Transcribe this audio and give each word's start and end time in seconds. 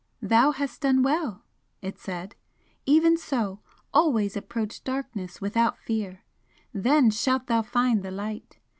"Thou 0.23 0.49
hast 0.49 0.81
done 0.81 1.03
well!" 1.03 1.43
it 1.83 1.99
said 1.99 2.35
"Even 2.87 3.15
so 3.17 3.59
always 3.93 4.35
approach 4.35 4.83
Darkness 4.83 5.39
without 5.39 5.77
fear! 5.77 6.23
Then 6.73 7.11
shalt 7.11 7.45
thou 7.45 7.61
find 7.61 8.01
the 8.01 8.09
Light! 8.09 8.57